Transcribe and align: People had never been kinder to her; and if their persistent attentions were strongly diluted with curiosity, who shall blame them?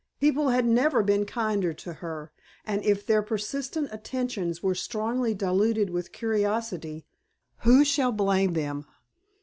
People 0.19 0.49
had 0.49 0.65
never 0.65 1.03
been 1.03 1.27
kinder 1.27 1.73
to 1.75 1.93
her; 2.01 2.31
and 2.65 2.83
if 2.83 3.05
their 3.05 3.21
persistent 3.21 3.87
attentions 3.91 4.63
were 4.63 4.73
strongly 4.73 5.35
diluted 5.35 5.91
with 5.91 6.11
curiosity, 6.11 7.05
who 7.57 7.85
shall 7.85 8.11
blame 8.11 8.53
them? 8.53 8.87